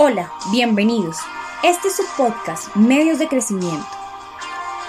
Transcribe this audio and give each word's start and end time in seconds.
Hola, 0.00 0.30
bienvenidos. 0.52 1.16
Este 1.64 1.88
es 1.88 1.96
su 1.96 2.04
podcast 2.16 2.76
Medios 2.76 3.18
de 3.18 3.26
Crecimiento, 3.26 3.84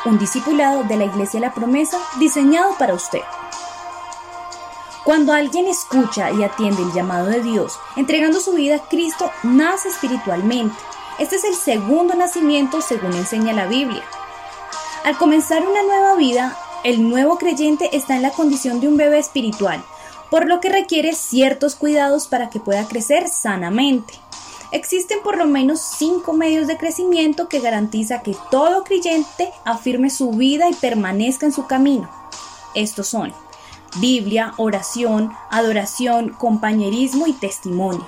un 0.05 0.20
discipulado 0.20 0.84
de 0.84 0.97
la 0.97 1.05
Iglesia 1.05 1.39
La 1.39 1.52
Promesa 1.52 1.97
diseñado 2.20 2.75
para 2.78 2.93
usted. 2.93 3.21
Cuando 5.04 5.34
alguien 5.34 5.66
escucha 5.66 6.30
y 6.30 6.43
atiende 6.43 6.84
el 6.84 6.93
llamado 6.93 7.25
de 7.25 7.41
Dios, 7.41 7.80
entregando 7.95 8.39
su 8.39 8.54
vida 8.54 8.75
a 8.75 8.88
Cristo, 8.88 9.32
nace 9.41 9.89
espiritualmente. 9.89 10.77
Este 11.18 11.38
es 11.38 11.44
el 11.44 11.55
segundo 11.55 12.14
nacimiento 12.14 12.80
según 12.80 13.14
enseña 13.14 13.52
la 13.52 13.66
Biblia. 13.66 14.04
Al 15.05 15.18
comenzar 15.18 15.68
una 15.68 15.82
nueva 15.82 16.14
vida, 16.18 16.55
el 16.84 17.10
nuevo 17.10 17.39
creyente 17.39 17.98
está 17.98 18.16
en 18.16 18.21
la 18.21 18.30
condición 18.30 18.80
de 18.80 18.88
un 18.88 18.96
bebé 18.96 19.18
espiritual, 19.18 19.84
por 20.30 20.48
lo 20.48 20.60
que 20.60 20.70
requiere 20.70 21.16
ciertos 21.16 21.73
cuidados 21.73 22.28
para 22.28 22.51
que 22.51 22.60
pueda 22.60 22.87
crecer 22.87 23.28
sanamente. 23.28 24.19
Existen 24.71 25.19
por 25.23 25.37
lo 25.37 25.46
menos 25.46 25.82
cinco 25.97 26.33
medios 26.33 26.68
de 26.68 26.77
crecimiento 26.77 27.47
que 27.47 27.60
garantiza 27.60 28.21
que 28.21 28.36
todo 28.51 28.83
creyente 28.83 29.51
afirme 29.65 30.10
su 30.10 30.32
vida 30.32 30.69
y 30.69 30.73
permanezca 30.73 31.47
en 31.47 31.51
su 31.51 31.65
camino. 31.65 32.09
Estos 32.75 33.08
son 33.08 33.33
Biblia, 33.95 34.53
oración, 34.58 35.31
adoración, 35.50 36.30
compañerismo 36.30 37.25
y 37.25 37.33
testimonio. 37.33 38.05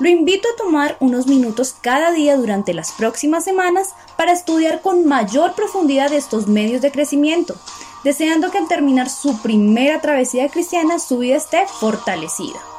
Lo 0.00 0.08
invito 0.08 0.48
a 0.48 0.56
tomar 0.56 0.96
unos 1.00 1.26
minutos 1.26 1.74
cada 1.80 2.10
día 2.10 2.36
durante 2.36 2.74
las 2.74 2.92
próximas 2.92 3.44
semanas 3.44 3.94
para 4.16 4.32
estudiar 4.32 4.82
con 4.82 5.06
mayor 5.06 5.54
profundidad 5.54 6.12
estos 6.12 6.48
medios 6.48 6.82
de 6.82 6.90
crecimiento, 6.90 7.54
deseando 8.02 8.50
que 8.50 8.58
al 8.58 8.68
terminar 8.68 9.08
su 9.08 9.40
primera 9.40 10.00
travesía 10.00 10.48
cristiana 10.48 10.98
su 10.98 11.18
vida 11.18 11.36
esté 11.36 11.64
fortalecida. 11.80 12.73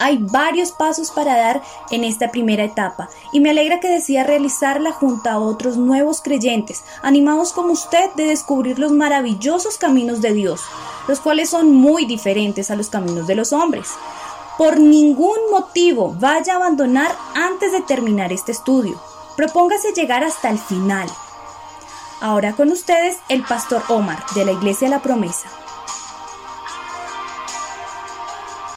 Hay 0.00 0.18
varios 0.18 0.72
pasos 0.72 1.10
para 1.10 1.36
dar 1.36 1.62
en 1.90 2.04
esta 2.04 2.30
primera 2.30 2.64
etapa 2.64 3.08
y 3.32 3.40
me 3.40 3.50
alegra 3.50 3.80
que 3.80 3.88
decida 3.88 4.24
realizarla 4.24 4.92
junto 4.92 5.30
a 5.30 5.38
otros 5.38 5.76
nuevos 5.76 6.20
creyentes, 6.20 6.84
animados 7.02 7.52
como 7.52 7.72
usted 7.72 8.10
de 8.16 8.24
descubrir 8.24 8.78
los 8.78 8.92
maravillosos 8.92 9.78
caminos 9.78 10.20
de 10.20 10.34
Dios, 10.34 10.62
los 11.06 11.20
cuales 11.20 11.50
son 11.50 11.72
muy 11.72 12.06
diferentes 12.06 12.70
a 12.70 12.76
los 12.76 12.88
caminos 12.88 13.26
de 13.26 13.36
los 13.36 13.52
hombres. 13.52 13.90
Por 14.58 14.78
ningún 14.78 15.38
motivo 15.50 16.14
vaya 16.18 16.54
a 16.54 16.56
abandonar 16.56 17.10
antes 17.34 17.72
de 17.72 17.80
terminar 17.80 18.32
este 18.32 18.52
estudio. 18.52 19.00
Propóngase 19.36 19.92
llegar 19.92 20.22
hasta 20.22 20.50
el 20.50 20.58
final. 20.58 21.08
Ahora 22.20 22.52
con 22.52 22.70
ustedes 22.70 23.16
el 23.28 23.42
pastor 23.42 23.82
Omar 23.88 24.24
de 24.34 24.44
la 24.44 24.52
Iglesia 24.52 24.88
La 24.88 25.02
Promesa. 25.02 25.48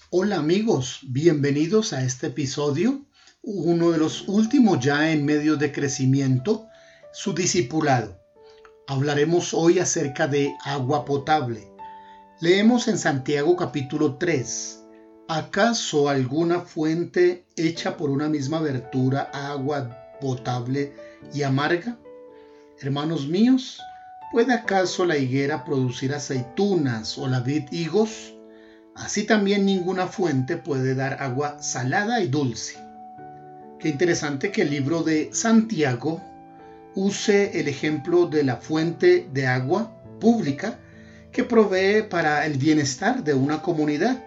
Hola 0.10 0.38
amigos, 0.38 1.02
bienvenidos 1.04 1.92
a 1.92 2.02
este 2.02 2.28
episodio, 2.28 3.06
uno 3.42 3.92
de 3.92 3.98
los 3.98 4.26
últimos 4.30 4.80
ya 4.80 5.12
en 5.12 5.26
medios 5.26 5.60
de 5.60 5.74
crecimiento, 5.74 6.70
su 7.12 7.34
discipulado. 7.34 8.18
Hablaremos 8.88 9.54
hoy 9.54 9.80
acerca 9.80 10.30
de 10.30 10.56
agua 10.64 11.04
potable. 11.04 11.70
Leemos 12.40 12.88
en 12.88 12.98
Santiago 12.98 13.58
capítulo 13.58 14.16
3. 14.16 14.86
¿Acaso 15.28 16.08
alguna 16.08 16.62
fuente 16.62 17.46
hecha 17.58 17.98
por 17.98 18.10
una 18.10 18.30
misma 18.30 18.60
abertura 18.60 19.24
agua 19.34 20.14
potable 20.22 20.94
y 21.34 21.44
amarga? 21.44 22.00
Hermanos 22.80 23.28
míos, 23.28 23.82
¿puede 24.32 24.54
acaso 24.54 25.04
la 25.04 25.18
higuera 25.18 25.66
producir 25.66 26.14
aceitunas 26.14 27.18
o 27.18 27.28
la 27.28 27.42
vid 27.42 27.64
higos? 27.72 28.37
Así 28.98 29.26
también 29.26 29.66
ninguna 29.66 30.08
fuente 30.08 30.58
puede 30.58 30.96
dar 30.96 31.22
agua 31.22 31.58
salada 31.62 32.20
y 32.20 32.28
dulce. 32.28 32.78
Qué 33.80 33.90
interesante 33.90 34.52
que 34.52 34.64
el 34.64 34.72
libro 34.72 35.04
de 35.04 35.30
Santiago 35.34 36.20
use 36.96 37.60
el 37.60 37.68
ejemplo 37.68 38.26
de 38.26 38.44
la 38.44 38.56
fuente 38.56 39.30
de 39.32 39.46
agua 39.46 39.92
pública 40.20 40.80
que 41.32 41.44
provee 41.44 42.02
para 42.10 42.48
el 42.48 42.58
bienestar 42.58 43.24
de 43.24 43.36
una 43.36 43.62
comunidad, 43.62 44.18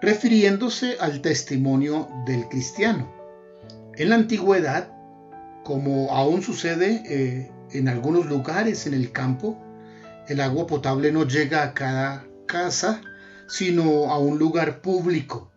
refiriéndose 0.00 0.96
al 1.00 1.20
testimonio 1.20 2.08
del 2.24 2.48
cristiano. 2.48 3.12
En 3.96 4.10
la 4.10 4.14
antigüedad, 4.14 4.92
como 5.64 6.12
aún 6.12 6.42
sucede 6.42 7.02
eh, 7.04 7.50
en 7.72 7.88
algunos 7.88 8.26
lugares 8.26 8.86
en 8.86 8.94
el 8.94 9.10
campo, 9.10 9.58
el 10.28 10.40
agua 10.40 10.68
potable 10.68 11.10
no 11.10 11.26
llega 11.26 11.64
a 11.64 11.74
cada 11.74 12.24
casa 12.46 13.02
sino 13.48 14.10
a 14.12 14.18
un 14.18 14.38
lugar 14.38 14.80
público. 14.80 15.50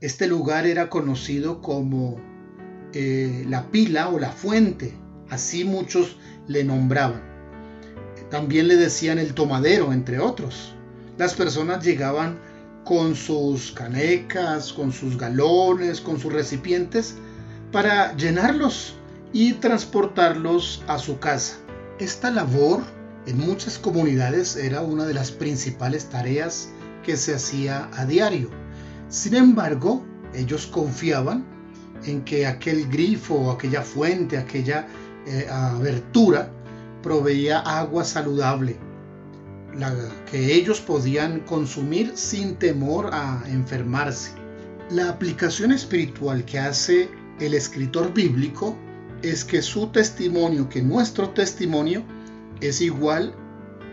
Este 0.00 0.26
lugar 0.26 0.66
era 0.66 0.90
conocido 0.90 1.60
como 1.62 2.20
eh, 2.92 3.44
la 3.48 3.70
pila 3.70 4.10
o 4.10 4.18
la 4.18 4.30
fuente, 4.30 4.94
así 5.30 5.64
muchos 5.64 6.18
le 6.46 6.62
nombraban. 6.62 7.22
También 8.30 8.68
le 8.68 8.76
decían 8.76 9.18
el 9.18 9.34
tomadero, 9.34 9.92
entre 9.92 10.18
otros. 10.18 10.74
Las 11.16 11.34
personas 11.34 11.84
llegaban 11.84 12.38
con 12.84 13.14
sus 13.14 13.72
canecas, 13.72 14.72
con 14.72 14.92
sus 14.92 15.16
galones, 15.16 16.00
con 16.00 16.20
sus 16.20 16.32
recipientes, 16.32 17.14
para 17.72 18.14
llenarlos 18.16 18.94
y 19.32 19.54
transportarlos 19.54 20.82
a 20.86 20.98
su 20.98 21.18
casa. 21.18 21.56
Esta 21.98 22.30
labor 22.30 22.82
en 23.26 23.38
muchas 23.38 23.78
comunidades 23.78 24.56
era 24.56 24.82
una 24.82 25.06
de 25.06 25.14
las 25.14 25.30
principales 25.30 26.06
tareas 26.06 26.68
que 27.04 27.16
se 27.16 27.34
hacía 27.34 27.88
a 27.92 28.04
diario. 28.04 28.50
Sin 29.08 29.36
embargo, 29.36 30.04
ellos 30.34 30.66
confiaban 30.66 31.44
en 32.04 32.24
que 32.24 32.46
aquel 32.46 32.88
grifo, 32.88 33.52
aquella 33.52 33.82
fuente, 33.82 34.36
aquella 34.36 34.88
eh, 35.26 35.46
abertura 35.48 36.50
proveía 37.02 37.60
agua 37.60 38.04
saludable, 38.04 38.76
la 39.78 39.94
que 40.30 40.54
ellos 40.54 40.80
podían 40.80 41.40
consumir 41.40 42.12
sin 42.16 42.56
temor 42.56 43.10
a 43.12 43.42
enfermarse. 43.46 44.32
La 44.90 45.08
aplicación 45.08 45.72
espiritual 45.72 46.44
que 46.44 46.58
hace 46.58 47.08
el 47.40 47.54
escritor 47.54 48.12
bíblico 48.12 48.76
es 49.22 49.44
que 49.44 49.62
su 49.62 49.88
testimonio, 49.88 50.68
que 50.68 50.82
nuestro 50.82 51.30
testimonio, 51.30 52.02
es 52.60 52.80
igual 52.80 53.34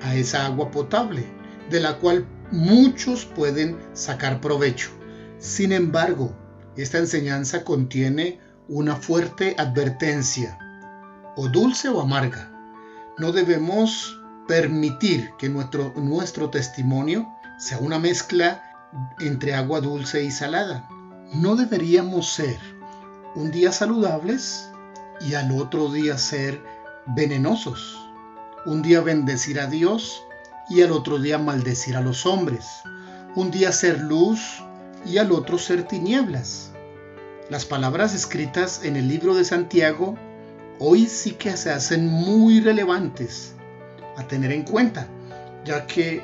a 0.01 0.15
esa 0.15 0.45
agua 0.45 0.71
potable, 0.71 1.25
de 1.69 1.79
la 1.79 1.97
cual 1.97 2.25
muchos 2.51 3.25
pueden 3.25 3.77
sacar 3.93 4.41
provecho. 4.41 4.89
Sin 5.39 5.71
embargo, 5.71 6.35
esta 6.75 6.97
enseñanza 6.97 7.63
contiene 7.63 8.39
una 8.67 8.95
fuerte 8.95 9.55
advertencia, 9.57 10.57
o 11.35 11.47
dulce 11.49 11.89
o 11.89 12.01
amarga. 12.01 12.51
No 13.17 13.31
debemos 13.31 14.17
permitir 14.47 15.31
que 15.37 15.49
nuestro, 15.49 16.49
testimonio 16.49 17.27
sea 17.57 17.79
una 17.79 17.99
mezcla 17.99 18.63
entre 19.19 19.53
agua 19.53 19.81
dulce 19.81 20.23
y 20.23 20.31
salada. 20.31 20.87
No 21.33 21.55
deberíamos 21.55 22.33
ser 22.33 22.57
un 23.35 23.51
día 23.51 23.71
saludables 23.71 24.69
y 25.21 25.35
al 25.35 25.51
otro 25.51 25.91
día 25.91 26.17
ser 26.17 26.61
venenosos. 27.07 27.97
Un 28.65 28.81
día 28.81 29.01
bendecir 29.01 29.59
a 29.59 29.67
Dios 29.67 30.23
y 30.71 30.81
al 30.81 30.91
otro 30.93 31.19
día 31.19 31.37
maldecir 31.37 31.97
a 31.97 32.01
los 32.01 32.25
hombres. 32.25 32.65
Un 33.35 33.51
día 33.51 33.73
ser 33.73 33.99
luz 33.99 34.63
y 35.05 35.17
al 35.17 35.33
otro 35.33 35.57
ser 35.57 35.83
tinieblas. 35.83 36.71
Las 37.49 37.65
palabras 37.65 38.15
escritas 38.15 38.85
en 38.85 38.95
el 38.95 39.09
libro 39.09 39.35
de 39.35 39.43
Santiago 39.43 40.15
hoy 40.79 41.07
sí 41.07 41.31
que 41.31 41.57
se 41.57 41.71
hacen 41.71 42.07
muy 42.07 42.61
relevantes 42.61 43.53
a 44.15 44.23
tener 44.23 44.53
en 44.53 44.63
cuenta, 44.63 45.07
ya 45.65 45.85
que 45.85 46.23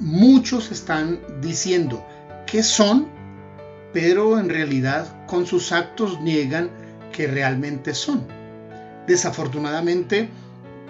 muchos 0.00 0.72
están 0.72 1.20
diciendo 1.40 2.04
que 2.44 2.64
son, 2.64 3.06
pero 3.92 4.40
en 4.40 4.48
realidad 4.48 5.24
con 5.26 5.46
sus 5.46 5.70
actos 5.70 6.20
niegan 6.20 6.70
que 7.12 7.28
realmente 7.28 7.94
son. 7.94 8.26
Desafortunadamente, 9.06 10.28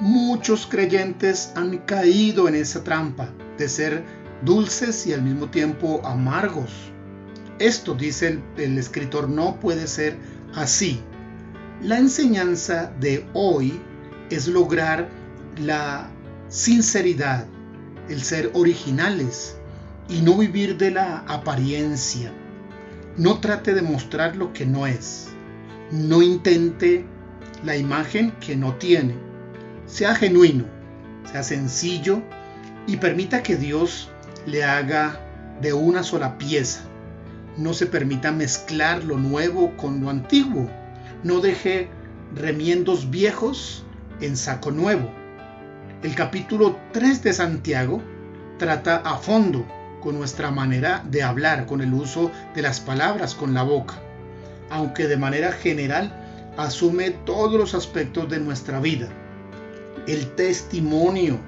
Muchos 0.01 0.67
creyentes 0.67 1.53
han 1.55 1.79
caído 1.79 2.49
en 2.49 2.55
esa 2.55 2.85
trampa 2.85 3.31
de 3.57 3.67
ser 3.67 4.05
dulces 4.43 5.07
y 5.07 5.15
al 5.15 5.23
mismo 5.23 5.49
tiempo 5.49 6.03
amargos. 6.05 6.71
Esto, 7.59 7.95
dice 7.95 8.39
el, 8.59 8.77
escritor, 8.77 9.27
no 9.27 9.59
puede 9.59 9.87
ser 9.87 10.19
así. 10.55 11.01
La 11.81 11.97
enseñanza 11.97 12.93
de 13.01 13.27
hoy 13.33 13.81
es 14.29 14.49
lograr 14.49 15.09
la 15.57 16.11
sinceridad, 16.49 17.47
el 18.11 18.23
ser 18.23 18.51
originales 18.53 19.57
y 20.11 20.21
no 20.21 20.37
vivir 20.37 20.77
de 20.77 20.91
la 20.91 21.21
apariencia. 21.21 22.31
No 23.17 23.41
trate 23.41 23.73
de 23.73 23.81
mostrar 23.81 24.37
lo 24.37 24.53
que 24.53 24.67
no 24.67 24.87
es. 24.87 25.29
No 25.91 26.21
intente 26.21 27.07
la 27.65 27.79
imagen 27.79 28.33
que 28.33 28.57
no 28.57 28.75
tiene 28.75 29.26
sea 29.87 30.15
genuino, 30.15 30.65
sea 31.31 31.43
sencillo 31.43 32.23
y 32.87 32.97
permita 32.97 33.43
que 33.43 33.57
Dios 33.57 34.11
le 34.47 34.65
haga 34.65 35.21
de 35.61 35.73
una 35.73 36.03
sola 36.03 36.39
pieza. 36.39 36.81
No 37.57 37.73
se 37.73 37.87
permita 37.87 38.33
mezclar 38.33 39.05
lo 39.05 39.17
nuevo 39.17 39.77
con 39.77 40.01
lo 40.01 40.11
antiguo. 40.11 40.69
No 41.23 41.41
deje 41.41 41.89
remiendos 42.35 43.11
viejos 43.11 43.85
en 44.21 44.37
saco 44.37 44.71
nuevo. 44.71 45.11
El 46.03 46.15
capítulo 46.15 46.79
3 46.93 47.23
de 47.23 47.33
Santiago 47.33 48.03
trata 48.59 48.97
a 48.97 49.17
fondo 49.17 49.67
con 50.03 50.17
nuestra 50.17 50.51
manera 50.51 51.03
de 51.11 51.23
hablar, 51.23 51.67
con 51.67 51.81
el 51.81 51.93
uso 51.95 52.31
de 52.55 52.63
las 52.63 52.81
palabras, 52.81 53.35
con 53.35 53.55
la 53.55 53.63
boca, 53.63 53.95
aunque 54.71 55.09
de 55.09 55.17
manera 55.17 55.53
general 55.53 56.53
asume 56.57 57.11
todos 57.11 57.55
los 57.55 57.75
aspectos 57.75 58.29
de 58.29 58.39
nuestra 58.39 58.79
vida. 58.81 59.09
El 60.07 60.35
testimonio 60.35 61.39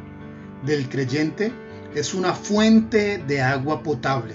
del 0.64 0.88
creyente 0.88 1.52
es 1.94 2.14
una 2.14 2.34
fuente 2.34 3.18
de 3.26 3.40
agua 3.40 3.82
potable 3.82 4.34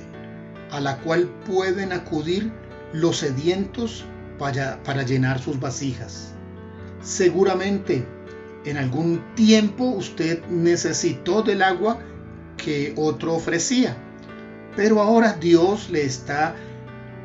a 0.73 0.79
la 0.79 0.97
cual 0.97 1.29
pueden 1.45 1.93
acudir 1.93 2.51
los 2.93 3.17
sedientos 3.17 4.05
para, 4.39 5.03
llenar 5.03 5.39
sus 5.39 5.59
vasijas. 5.59 6.33
Seguramente 7.01 8.05
en 8.65 8.77
algún 8.77 9.23
tiempo 9.35 9.83
usted 9.83 10.43
necesitó 10.47 11.43
del 11.43 11.61
agua 11.61 11.99
que 12.57 12.93
otro 12.97 13.35
ofrecía, 13.35 13.95
pero 14.75 14.99
ahora 14.99 15.33
Dios 15.33 15.91
le 15.91 16.05
está 16.05 16.55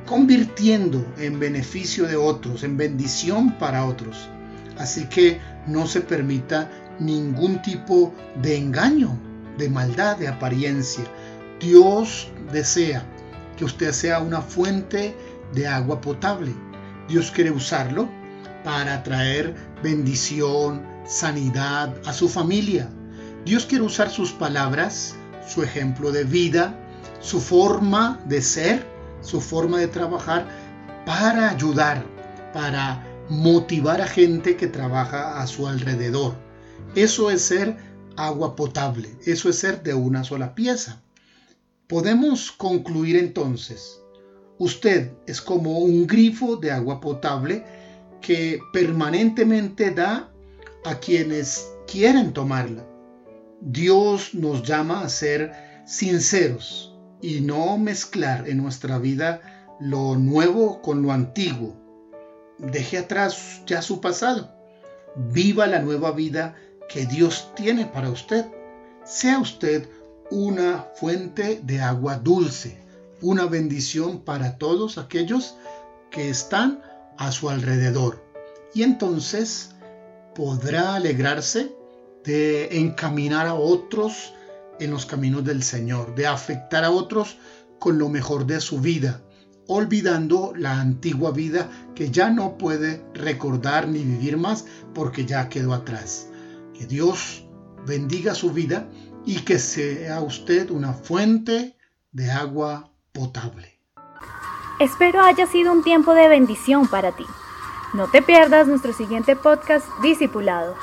convirtiendo 0.04 1.06
en 1.18 1.40
beneficio 1.40 2.06
de 2.06 2.16
otros, 2.16 2.64
en 2.64 2.76
bendición 2.76 3.58
para 3.58 3.86
otros. 3.86 4.28
Así 4.76 5.06
que 5.06 5.40
no 5.68 5.86
se 5.86 6.00
permita 6.00 6.70
ningún 6.98 7.62
tipo 7.62 8.12
de 8.42 8.56
engaño, 8.56 9.18
de 9.56 9.68
maldad, 9.68 10.16
de 10.16 10.28
apariencia. 10.28 11.04
Dios 11.60 12.28
desea 12.52 13.04
que 13.56 13.64
usted 13.64 13.92
sea 13.92 14.20
una 14.20 14.40
fuente 14.40 15.14
de 15.52 15.66
agua 15.66 16.00
potable. 16.00 16.54
Dios 17.08 17.30
quiere 17.30 17.50
usarlo 17.50 18.08
para 18.64 19.02
traer 19.02 19.54
bendición, 19.82 20.84
sanidad 21.06 21.94
a 22.06 22.12
su 22.12 22.28
familia. 22.28 22.88
Dios 23.44 23.66
quiere 23.66 23.84
usar 23.84 24.10
sus 24.10 24.32
palabras, 24.32 25.16
su 25.46 25.62
ejemplo 25.62 26.12
de 26.12 26.24
vida, 26.24 26.78
su 27.20 27.40
forma 27.40 28.20
de 28.26 28.42
ser, 28.42 28.86
su 29.20 29.40
forma 29.40 29.78
de 29.78 29.88
trabajar 29.88 30.46
para 31.06 31.50
ayudar, 31.50 32.04
para 32.52 33.02
motivar 33.28 34.00
a 34.00 34.08
gente 34.08 34.56
que 34.56 34.66
trabaja 34.66 35.40
a 35.40 35.46
su 35.46 35.66
alrededor. 35.66 36.34
Eso 36.94 37.30
es 37.30 37.42
ser 37.42 37.76
agua 38.16 38.56
potable, 38.56 39.10
eso 39.24 39.48
es 39.48 39.58
ser 39.58 39.82
de 39.82 39.94
una 39.94 40.24
sola 40.24 40.54
pieza. 40.54 41.02
Podemos 41.86 42.50
concluir 42.52 43.16
entonces, 43.16 44.00
usted 44.58 45.12
es 45.26 45.40
como 45.40 45.78
un 45.78 46.06
grifo 46.06 46.56
de 46.56 46.70
agua 46.70 47.00
potable 47.00 47.64
que 48.20 48.60
permanentemente 48.72 49.90
da 49.90 50.30
a 50.84 50.94
quienes 50.96 51.70
quieren 51.86 52.32
tomarla. 52.32 52.86
Dios 53.60 54.34
nos 54.34 54.62
llama 54.62 55.02
a 55.02 55.08
ser 55.08 55.52
sinceros 55.86 56.94
y 57.20 57.40
no 57.40 57.78
mezclar 57.78 58.48
en 58.48 58.58
nuestra 58.58 58.98
vida 58.98 59.76
lo 59.80 60.16
nuevo 60.16 60.82
con 60.82 61.02
lo 61.02 61.12
antiguo. 61.12 61.87
Deje 62.58 62.98
atrás 62.98 63.62
ya 63.66 63.82
su 63.82 64.00
pasado. 64.00 64.50
Viva 65.16 65.66
la 65.66 65.80
nueva 65.80 66.12
vida 66.12 66.56
que 66.88 67.06
Dios 67.06 67.52
tiene 67.54 67.86
para 67.86 68.10
usted. 68.10 68.46
Sea 69.04 69.38
usted 69.38 69.88
una 70.30 70.88
fuente 70.96 71.60
de 71.62 71.80
agua 71.80 72.18
dulce, 72.18 72.78
una 73.22 73.46
bendición 73.46 74.20
para 74.20 74.58
todos 74.58 74.98
aquellos 74.98 75.56
que 76.10 76.28
están 76.28 76.82
a 77.16 77.32
su 77.32 77.48
alrededor. 77.48 78.22
Y 78.74 78.82
entonces 78.82 79.70
podrá 80.34 80.94
alegrarse 80.94 81.72
de 82.24 82.78
encaminar 82.78 83.46
a 83.46 83.54
otros 83.54 84.34
en 84.80 84.90
los 84.90 85.06
caminos 85.06 85.44
del 85.44 85.62
Señor, 85.62 86.14
de 86.14 86.26
afectar 86.26 86.84
a 86.84 86.90
otros 86.90 87.38
con 87.78 87.98
lo 87.98 88.08
mejor 88.08 88.46
de 88.46 88.60
su 88.60 88.80
vida, 88.80 89.22
olvidando 89.68 90.52
la 90.56 90.80
antigua 90.80 91.30
vida 91.30 91.70
que 91.94 92.10
ya 92.10 92.30
no 92.30 92.58
puede 92.58 93.04
recordar 93.14 93.86
ni 93.86 94.02
vivir 94.02 94.36
más 94.36 94.66
porque 94.94 95.24
ya 95.24 95.48
quedó 95.48 95.72
atrás. 95.74 96.28
Que 96.74 96.86
Dios 96.86 97.46
bendiga 97.86 98.34
su 98.34 98.50
vida 98.50 98.88
y 99.24 99.40
que 99.40 99.58
sea 99.58 100.20
usted 100.20 100.70
una 100.70 100.92
fuente 100.94 101.76
de 102.10 102.30
agua 102.30 102.90
potable. 103.12 103.78
Espero 104.80 105.22
haya 105.22 105.46
sido 105.46 105.72
un 105.72 105.82
tiempo 105.82 106.14
de 106.14 106.28
bendición 106.28 106.88
para 106.88 107.12
ti. 107.12 107.24
No 107.94 108.08
te 108.08 108.22
pierdas 108.22 108.68
nuestro 108.68 108.92
siguiente 108.92 109.36
podcast 109.36 109.86
Discipulado. 110.02 110.76